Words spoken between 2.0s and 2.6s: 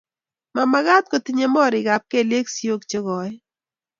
keliek